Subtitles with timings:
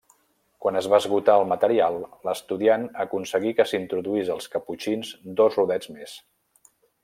[0.63, 1.97] Quan es va esgotar el material,
[2.29, 6.21] l'estudiant aconseguí que s'introduís als Caputxins dos rodets més.